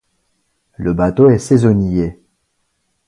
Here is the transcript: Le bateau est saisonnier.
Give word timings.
Le 0.77 0.93
bateau 0.93 1.29
est 1.29 1.37
saisonnier. 1.37 2.19